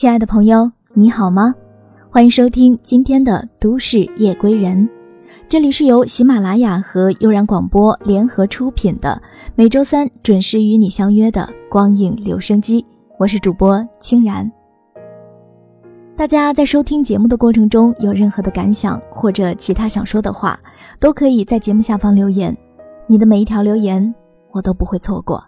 [0.00, 1.54] 亲爱的朋友，你好吗？
[2.08, 4.88] 欢迎收听今天的《都市夜归人》，
[5.46, 9.20] 这里是由喜马拉雅和悠然广播联合出品的，
[9.54, 12.82] 每周三准时与你相约的光影留声机。
[13.18, 14.50] 我是主播清然。
[16.16, 20.58] 大家在收听节目的过程中有任何的感想或者其他想说的话，
[20.98, 22.56] 都可以在节目下方留言。
[23.06, 24.14] 你的每一条留言，
[24.50, 25.44] 我都不会错过。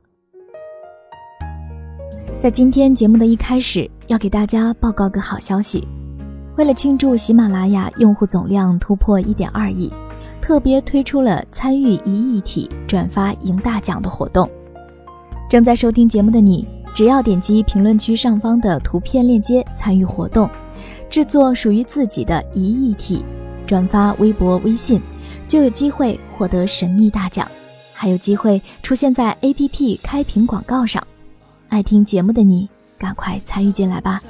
[2.38, 5.82] 在今天节目的一开始，要给大家报告个好消息。
[6.58, 9.90] 为了庆祝喜马拉雅用户总量突破一点二亿，
[10.38, 14.48] 特别推出了参与一亿体转发赢大奖的活动。
[15.48, 20.46] 正在收听节目的你，只要点击评论区上方的图片链接参与活动，
[21.08, 23.24] 制作属于自己的一亿体，
[23.66, 25.00] 转发微博、微信，
[25.48, 27.50] 就有机会获得神秘大奖，
[27.94, 31.02] 还有机会出现在 APP 开屏广告上。
[31.70, 32.68] 爱听节目的你，
[33.02, 34.22] 赶快参与进来吧！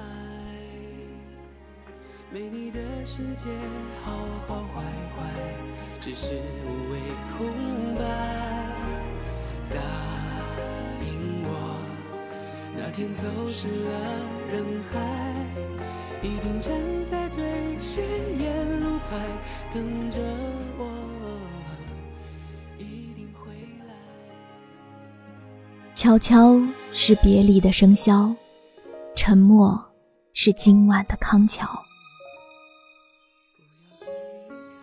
[2.32, 3.50] 没你的世界，
[4.02, 4.12] 好
[4.48, 4.82] 好坏
[5.14, 5.28] 坏，
[6.00, 6.98] 只是无谓
[7.36, 7.46] 空
[7.96, 8.02] 白。
[9.68, 9.76] 答
[11.04, 11.76] 应我，
[12.74, 13.90] 那天走失了
[14.50, 14.98] 人海，
[16.22, 16.72] 一定站
[17.04, 18.02] 在最显
[18.40, 19.20] 眼路牌，
[19.74, 20.18] 等着
[20.78, 20.88] 我。
[25.94, 26.58] 悄悄
[26.90, 28.34] 是别离的笙箫，
[29.14, 29.78] 沉默
[30.34, 31.68] 是今晚的康桥。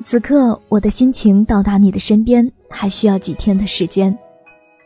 [0.04, 4.18] 此刻我的心情到达你的身边还需要几天的时间，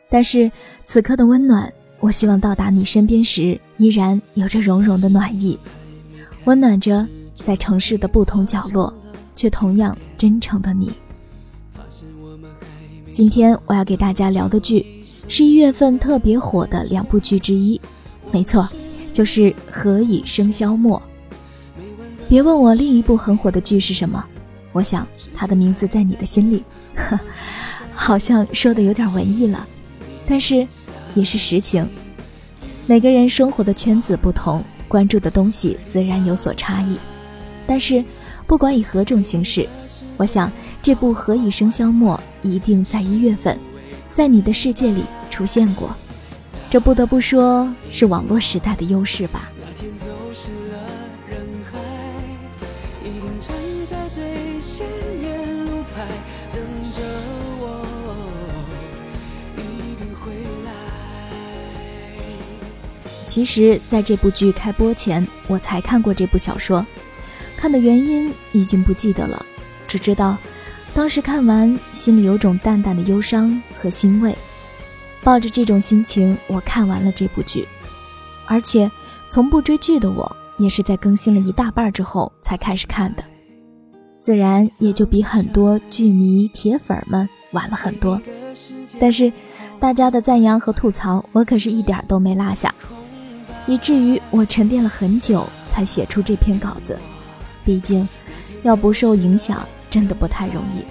[0.10, 0.52] 但是
[0.86, 5.60] 此刻的温暖，我希望到达你身边时依然有着融融的暖意，
[6.46, 8.94] 温暖着在城市的不同角落
[9.36, 10.92] 却同样真诚的你。
[13.12, 15.04] 今天我要给大家聊的剧。
[15.30, 17.80] 是一月份特别火的两部剧之一，
[18.30, 18.68] 没错，
[19.14, 21.02] 就是《何以笙箫默》。
[22.28, 24.26] 别问我另一部很火的剧是什么，
[24.72, 26.64] 我想它的名字在你的心里，
[26.96, 27.18] 呵
[27.94, 29.66] 好像说的有点文艺了，
[30.26, 30.68] 但是
[31.14, 31.88] 也是实情。
[32.88, 36.98] 每个人生活的圈子不同，关注的东西自然有所差异。
[37.68, 38.04] 但是
[38.48, 39.68] 不管以何种形式，
[40.18, 40.52] 我想
[40.82, 43.58] 这部《何以笙箫默》一定在一月份。
[44.12, 45.96] 在你的世界里出现过，
[46.74, 49.52] 这不得不说是网络时代的优势吧。
[63.24, 66.84] 其实，在这部剧开播前，我才看过这部小说，
[67.56, 69.46] 看的原因已经不记得了，
[69.88, 70.40] 只知道。
[70.92, 74.36] 当时看完，心里有种淡淡的忧伤和欣慰。
[75.24, 77.68] 抱着这种心情，我看完了这部剧。
[78.46, 78.92] 而且，
[79.28, 83.24] 从不追剧的我，也是在更新了一大半之后才开始看的，
[84.20, 88.22] 自然也就比很多剧迷铁粉们晚了很多。
[89.00, 89.32] 但是，
[89.80, 92.74] 大家的赞扬和吐槽，我可是一点都没落下，
[93.66, 97.00] 以至于我沉淀了很久才写出这篇稿子。
[97.64, 98.08] 毕竟，
[98.64, 99.66] 要不受影响。
[99.94, 100.84] 真的不太容易。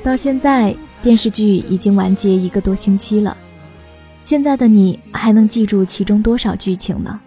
[0.00, 0.72] 到现在，
[1.02, 3.36] 电视剧已经完结一个多星期了。
[4.22, 7.20] 现在的你还能记住其中多少剧情呢？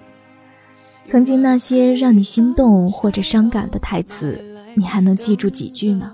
[1.06, 4.44] 曾经那些让你心动或者伤感的台词，
[4.76, 6.14] 你还能记住几句呢？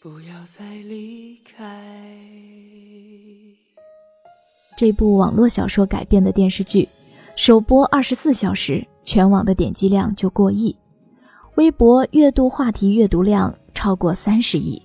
[0.00, 1.84] 不要再离开
[4.78, 6.88] 这部网络小说改编的电视剧，
[7.34, 8.86] 首播二十四小时。
[9.04, 10.76] 全网的点击量就过亿，
[11.54, 14.82] 微博月度话题阅读量超过三十亿，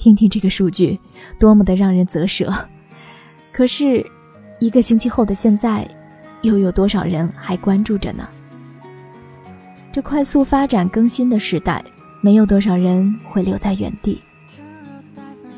[0.00, 0.98] 听听这个数据，
[1.38, 2.50] 多么的让人啧舌。
[3.52, 4.02] 可是，
[4.58, 5.86] 一个星期后的现在，
[6.40, 8.26] 又有多少人还关注着呢？
[9.92, 11.84] 这快速发展更新的时代，
[12.22, 14.22] 没有多少人会留在原地。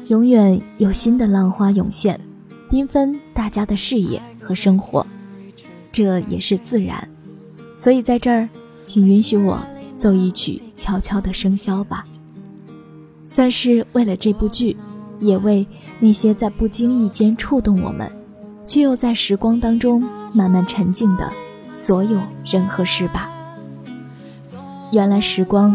[0.08, 2.20] 永远有新的浪花涌现，
[2.68, 5.06] 缤纷大家的视野和生活，
[5.92, 7.08] 这也是自然。
[7.76, 8.48] 所以在这儿，
[8.84, 9.64] 请允许我
[9.96, 12.04] 奏一曲悄悄的笙箫吧，
[13.32, 14.76] 算是为了这部剧，
[15.18, 15.66] 也为
[16.00, 18.12] 那些在不经意间触动我们，
[18.66, 21.32] 却又在时光当中慢慢沉静的
[21.74, 23.30] 所有人和事吧。
[24.90, 25.74] 原来时光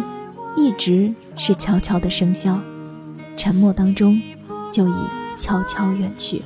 [0.56, 2.60] 一直是悄悄的笙箫，
[3.36, 4.22] 沉默当中
[4.72, 4.94] 就已
[5.36, 6.44] 悄悄远去。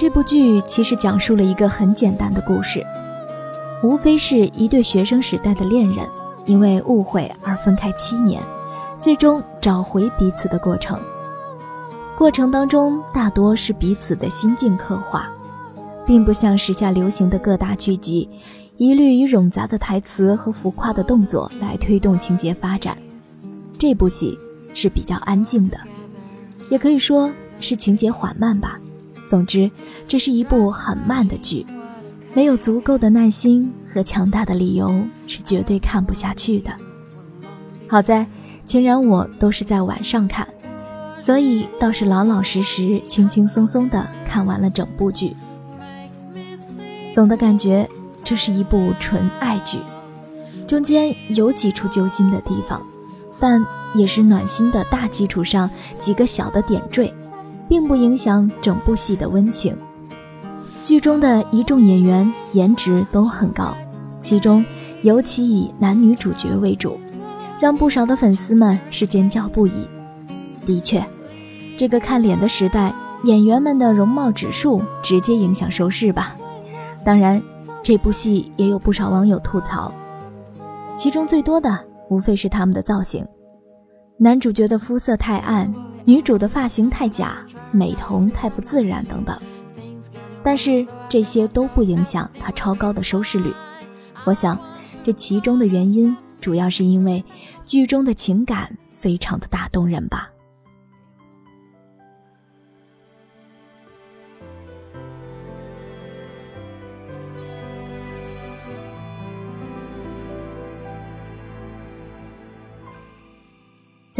[0.00, 2.82] 这部剧其实讲述了一个很简单的故事，
[3.82, 6.08] 无非是一对学生时代的恋人
[6.46, 8.42] 因为误会而分开七年，
[8.98, 10.98] 最终找回彼此的过程。
[12.16, 15.30] 过程当中大多是彼此的心境刻画，
[16.06, 18.26] 并不像时下流行的各大剧集，
[18.78, 22.96] 一律以冗杂的台词和浮夸的动作来推动情节发展。
[23.76, 24.38] 这部戏
[24.72, 25.78] 是比较安静的，
[26.70, 27.30] 也可以说
[27.60, 28.80] 是情节缓慢吧。
[29.30, 29.70] 总之，
[30.08, 31.64] 这是一部很慢的剧，
[32.34, 34.92] 没有足够的耐心和强大的理由
[35.28, 36.72] 是绝对看不下去的。
[37.86, 38.26] 好在
[38.66, 40.48] 秦然我都是在晚上看，
[41.16, 45.36] 所以倒是老老实实、轻轻松松的看完了整部剧。
[47.14, 47.88] 总的感觉，
[48.24, 49.78] 这是一部纯爱剧，
[50.66, 52.82] 中间有几处揪心的地方，
[53.38, 57.14] 但也是暖心的大基础上几个小的点缀。
[57.70, 59.78] 并不影响整部戏的温情。
[60.82, 63.76] 剧中的一众演员颜值都很高，
[64.20, 64.64] 其中
[65.02, 66.98] 尤其以男女主角为主，
[67.60, 69.86] 让不少的粉丝们是尖叫不已。
[70.66, 71.06] 的确，
[71.78, 76.34] 这个看脸的时代，演员们的容貌指数直接影响收视吧。
[77.04, 77.40] 当然，
[77.84, 79.92] 这部戏也有不少网友吐槽，
[80.96, 81.78] 其中最多的
[82.08, 83.24] 无非是他们的造型，
[84.18, 85.72] 男主角的肤色太暗。
[86.10, 87.36] 女主的发型太假，
[87.70, 89.40] 美瞳太不自然等等，
[90.42, 93.54] 但是这些都不影响她超高的收视率。
[94.24, 94.58] 我想，
[95.04, 97.24] 这其中的原因主要是因为
[97.64, 100.28] 剧中的情感非常的打动人吧。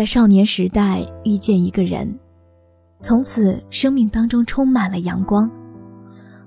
[0.00, 2.18] 在少年时代遇见一个人，
[2.98, 5.46] 从此生命当中充满了阳光。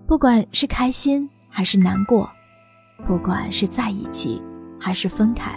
[0.08, 2.28] 不管是开心还是难过，
[3.06, 4.42] 不管是在一起
[4.80, 5.52] 还是分开，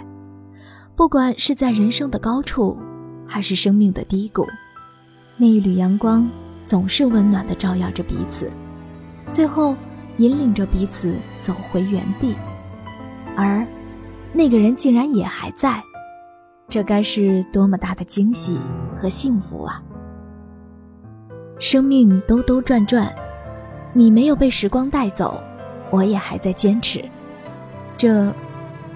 [0.95, 2.77] 不管是在人生的高处
[3.25, 4.45] 还是生命的低谷，
[5.35, 6.29] 那一缕阳光
[6.61, 8.47] 总是温暖的照耀着彼此，
[9.31, 9.75] 最后
[10.17, 12.35] 引领着彼此走回原地。
[13.35, 13.65] 而
[14.33, 15.81] 那个人竟然也还在。
[16.69, 18.57] 这该是多么大的惊喜
[18.93, 19.81] 和幸福啊！
[21.59, 23.13] 生命兜兜转转，
[23.93, 25.41] 你没有被时光带走，
[25.89, 27.03] 我也还在坚持。
[27.95, 28.33] 这，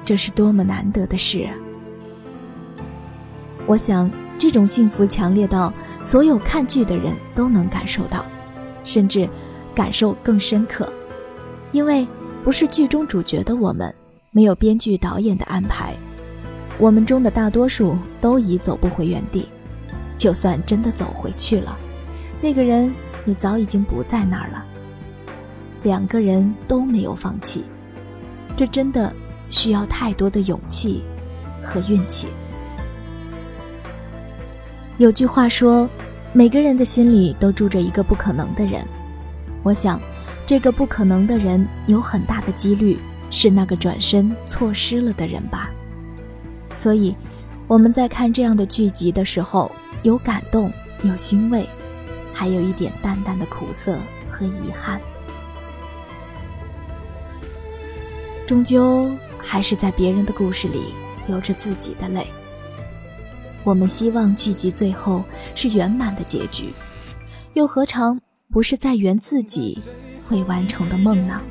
[0.03, 1.49] 这是多么难得的事！
[3.65, 5.71] 我想，这种幸福强烈到
[6.03, 8.25] 所有看剧的人都能感受到，
[8.83, 9.29] 甚至
[9.73, 10.91] 感受更深刻，
[11.71, 12.05] 因为
[12.43, 13.95] 不是剧中主角的我们，
[14.31, 15.95] 没有编剧导演的安排。
[16.77, 19.47] 我们中的大多数都已走不回原地，
[20.17, 21.77] 就算真的走回去了，
[22.41, 22.91] 那个人
[23.25, 24.65] 也早已经不在那儿了。
[25.83, 27.63] 两个人都没有放弃，
[28.55, 29.13] 这真的
[29.49, 31.03] 需要太多的勇气
[31.63, 32.27] 和运气。
[34.97, 35.89] 有句话说，
[36.33, 38.85] 每个人的心里都住着一个不可能的人。
[39.63, 39.99] 我想，
[40.45, 45.71] 这个不可能的人有很大的几率是那个转身错失了的人吧。
[46.73, 47.15] 所以，
[47.67, 49.71] 我们在看这样的剧集的时候，
[50.03, 50.71] 有感动，
[51.03, 51.67] 有欣慰，
[52.33, 53.97] 还有一点淡淡的苦涩
[54.29, 54.99] 和遗憾。
[58.47, 60.93] 终究还是在别人的故事里
[61.27, 62.27] 流着自己的泪。
[63.63, 65.23] 我们希望剧集最后
[65.55, 66.73] 是圆满的结局，
[67.53, 69.79] 又何尝不是在圆自己
[70.29, 71.41] 未完成的梦呢？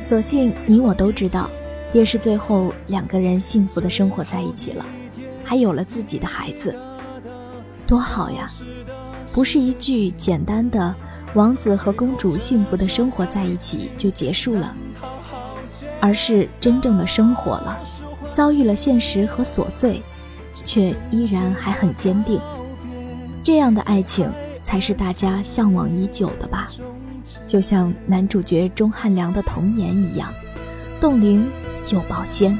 [0.00, 1.48] 所幸你我都知道。
[1.96, 4.84] 也是最后两个人幸福的生活在一起了，
[5.42, 6.78] 还有了自己的孩子，
[7.86, 8.46] 多好呀！
[9.32, 10.94] 不是一句简单的
[11.32, 14.76] 王子和公主幸福的生活在一起就结束了，
[15.98, 17.78] 而是真正的生活了，
[18.30, 20.02] 遭遇了现实和琐碎，
[20.66, 22.38] 却依然还很坚定。
[23.42, 26.68] 这样的爱情才是大家向往已久的吧？
[27.46, 30.30] 就像男主角钟汉良的童年一样，
[31.00, 31.50] 冻龄。
[31.92, 32.58] 又保鲜。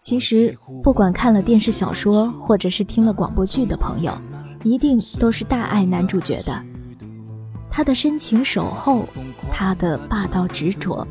[0.00, 4.12] 其实，不管看了电视小说，或者是听了广播剧的朋友，
[4.62, 6.62] 一定都是大爱男主角的。
[7.70, 9.08] 他的深情守候，
[9.50, 11.08] 他的霸道执着，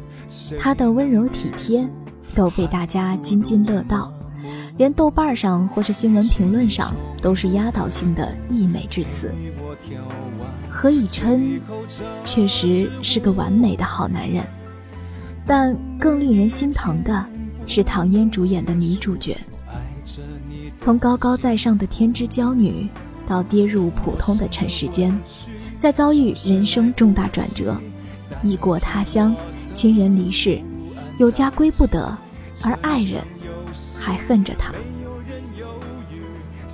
[0.60, 1.86] 他的温柔体贴。
[2.36, 4.12] 都被大家津津乐道，
[4.78, 9.34] 连豆瓣上或是新闻评论上都是压倒性的溢美之词。
[10.70, 11.62] 何以琛
[12.24, 14.44] 确实是个完美的好男人，
[15.46, 17.26] 但更令人心疼的
[17.68, 19.38] 是唐嫣主演的女主角。
[20.80, 22.90] 从高高在上的天之娇女，
[23.26, 25.18] 到跌入普通的尘世间，
[25.78, 27.80] 再遭遇人生重大转折，
[28.42, 29.36] 异国他乡，
[29.74, 30.62] 亲人离世，
[31.18, 32.18] 有家归不得，
[32.64, 33.22] 而爱人
[34.00, 34.74] 还恨着他。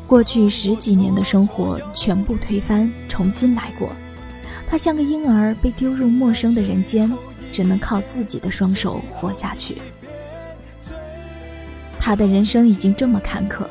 [0.07, 3.89] 过去十几年的生活全部推翻，重新来过。
[4.67, 7.11] 他像个婴儿被丢入陌生的人间，
[7.51, 9.77] 只能靠自己的双手活下去。
[11.99, 13.65] 他的人生已经这么坎坷，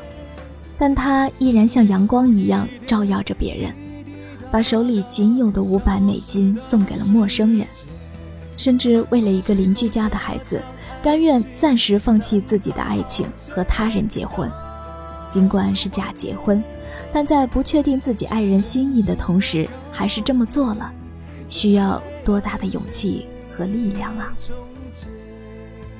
[0.77, 3.73] 但他依然像阳光一样照耀着别人，
[4.51, 7.67] 把手里仅有的五百美金送给了陌生人，
[8.59, 10.61] 甚至为了一个邻居家的孩子，
[11.01, 14.51] 甘愿暂时放弃自己的爱情和他人结婚。
[15.29, 16.61] 尽管是假结婚，
[17.13, 20.91] 但在不确定自己爱人心意的同时，还是这么做了，
[21.47, 24.33] 需要多大的勇气和力量啊！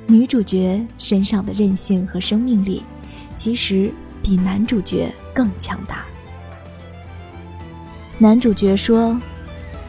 [0.06, 2.84] 女主角身上的韧性和生命力，
[3.38, 3.90] 其实
[4.22, 6.04] 比男主角更强大。
[8.18, 9.18] 男主角说：“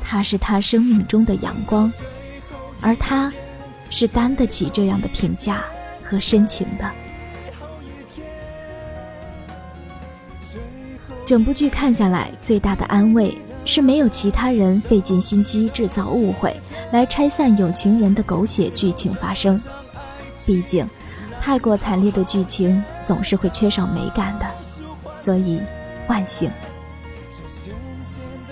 [0.04, 1.92] 他是他生命中的阳光，
[2.80, 3.32] 而他，
[3.90, 5.64] 是担得起这样的评价
[6.02, 6.90] 和深情的。”
[11.24, 16.56] 整部剧看下来，最大的安慰是没有其他人费尽心机制造误会，
[16.90, 19.62] 来拆散有情人的狗血剧情发生。
[20.44, 20.84] 毕竟，
[21.40, 24.46] 太过惨烈的剧情总是会缺少美感的，
[25.14, 25.60] 所以
[26.08, 26.50] 万幸。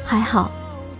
[0.04, 0.49] 还好，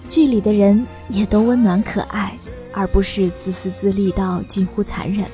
[0.09, 2.33] 剧里的人也都温暖可爱，
[2.79, 5.27] 而不是自私自利到近乎残忍。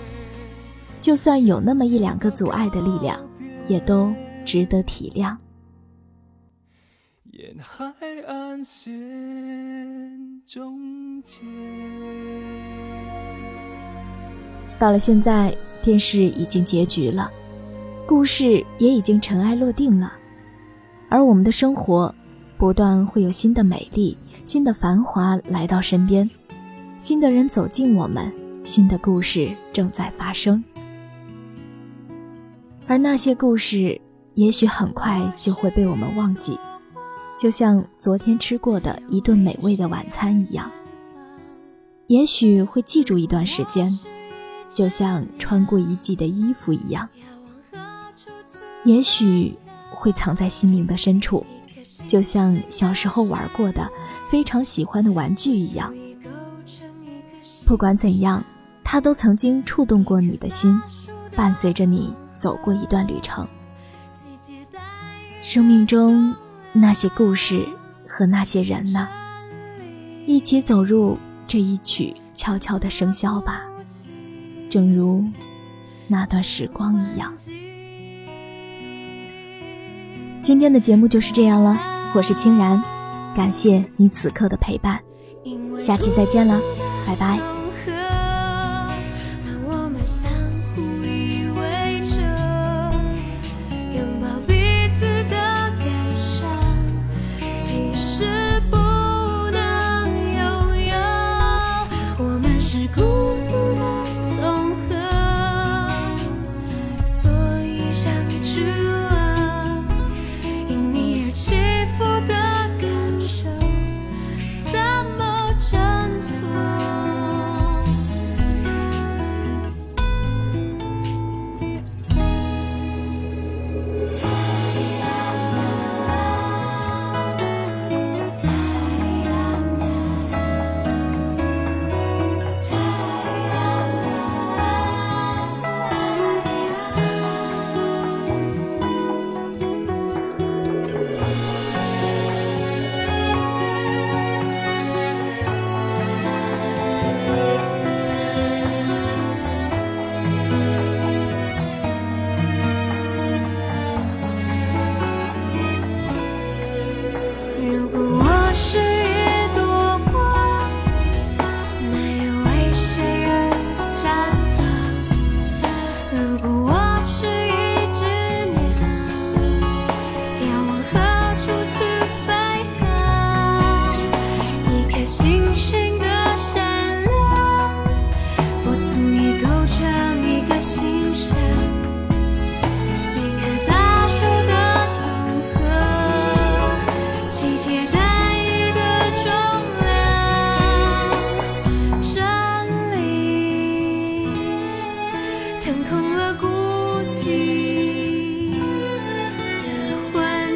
[1.02, 3.20] 就算有那么一两个阻碍的力量，
[3.68, 4.10] 也都
[4.46, 5.36] 值得体谅。
[7.32, 7.92] 沿海
[8.26, 8.90] 岸线
[10.46, 11.42] 终结。
[14.78, 17.30] 到了现在，电视已经结局了，
[18.06, 20.10] 故事也已经尘埃落定了，
[21.10, 22.14] 而我们的生活，
[22.56, 26.30] 不断会有新的美丽、新的繁华来到身边，
[27.04, 28.32] 新的人走进我们，
[28.64, 30.64] 新的故事正在发生，
[32.86, 34.00] 而那些故事，
[34.32, 36.58] 也许很快就会被我们忘记。
[37.38, 40.70] 就像昨天吃过的一顿美味的晚餐一样，
[42.06, 43.86] 也许会记住一段时间；
[44.70, 47.06] 就像穿过一季的衣服一样，
[48.84, 49.52] 也许
[49.90, 51.44] 会藏在心灵的深处；
[52.08, 53.86] 就像小时候玩过的、
[54.26, 55.94] 非常喜欢的玩具一样。
[57.66, 58.44] 不管怎样，
[58.82, 60.80] 它都曾经触动过你的心，
[61.34, 63.46] 伴随着你走过一段旅程。
[65.42, 66.34] 生命中。
[66.76, 67.64] 那些故事
[68.04, 69.08] 和那些人呢？
[70.26, 71.16] 一起走入
[71.46, 73.62] 这一曲悄悄的笙箫吧，
[74.68, 75.24] 正如
[76.08, 77.32] 那段时光一样。
[80.42, 81.78] 今天的节目就是这样了，
[82.12, 82.82] 我是清然，
[83.36, 85.00] 感谢你此刻的陪伴，
[85.78, 86.60] 下期再见了，
[87.06, 87.53] 拜拜。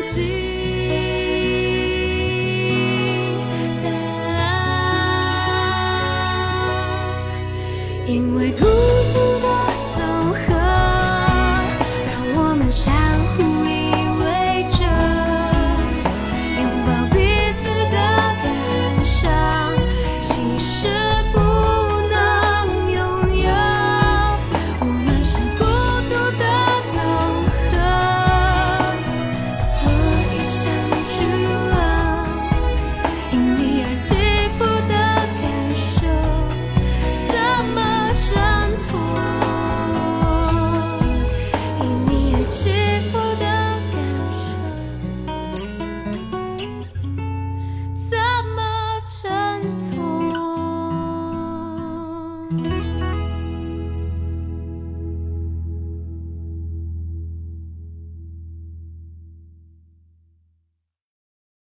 [0.08, 0.37] see